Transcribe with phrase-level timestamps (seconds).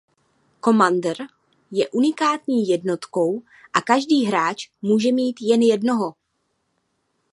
[0.61, 1.17] Commander
[1.71, 3.41] je unikátní jednotkou
[3.73, 6.15] a každý hráč může mít jen jednoho.